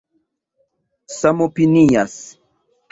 [1.17, 2.13] samopinias